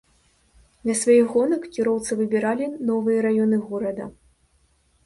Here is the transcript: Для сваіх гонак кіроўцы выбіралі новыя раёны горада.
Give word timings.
Для 0.87 0.95
сваіх 1.01 1.25
гонак 1.35 1.67
кіроўцы 1.75 2.11
выбіралі 2.23 2.65
новыя 2.89 3.19
раёны 3.29 3.57
горада. 3.69 4.11